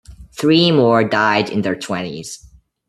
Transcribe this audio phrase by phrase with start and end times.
[0.31, 2.49] Three more died in their twenties.